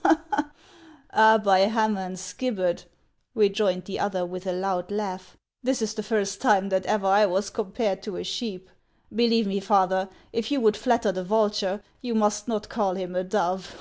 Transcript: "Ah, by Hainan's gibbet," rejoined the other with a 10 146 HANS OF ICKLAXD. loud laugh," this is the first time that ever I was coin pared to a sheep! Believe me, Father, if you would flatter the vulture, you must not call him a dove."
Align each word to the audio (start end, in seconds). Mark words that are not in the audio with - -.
"Ah, 1.14 1.38
by 1.38 1.66
Hainan's 1.68 2.34
gibbet," 2.34 2.84
rejoined 3.34 3.86
the 3.86 3.98
other 3.98 4.26
with 4.26 4.42
a 4.42 4.52
10 4.52 4.60
146 4.60 4.60
HANS 4.60 4.88
OF 4.90 4.90
ICKLAXD. 4.90 4.90
loud 4.90 5.08
laugh," 5.08 5.36
this 5.62 5.80
is 5.80 5.94
the 5.94 6.02
first 6.02 6.40
time 6.42 6.68
that 6.68 6.84
ever 6.84 7.06
I 7.06 7.24
was 7.24 7.48
coin 7.48 7.70
pared 7.72 8.02
to 8.02 8.16
a 8.16 8.22
sheep! 8.22 8.68
Believe 9.10 9.46
me, 9.46 9.58
Father, 9.58 10.10
if 10.34 10.50
you 10.52 10.60
would 10.60 10.76
flatter 10.76 11.12
the 11.12 11.24
vulture, 11.24 11.82
you 12.02 12.14
must 12.14 12.46
not 12.46 12.68
call 12.68 12.94
him 12.96 13.16
a 13.16 13.24
dove." 13.24 13.74